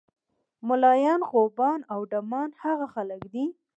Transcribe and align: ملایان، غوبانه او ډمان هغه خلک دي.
ملایان، 0.67 1.21
غوبانه 1.31 1.85
او 1.93 2.01
ډمان 2.11 2.49
هغه 2.63 2.85
خلک 2.93 3.21
دي. 3.33 3.45